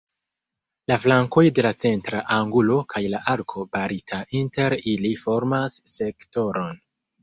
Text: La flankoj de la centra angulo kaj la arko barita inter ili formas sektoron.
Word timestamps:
La 0.91 0.95
flankoj 1.03 1.43
de 1.59 1.65
la 1.65 1.73
centra 1.83 2.23
angulo 2.37 2.79
kaj 2.95 3.05
la 3.15 3.21
arko 3.37 3.69
barita 3.79 4.25
inter 4.43 4.81
ili 4.97 5.17
formas 5.29 5.83
sektoron. 6.03 6.81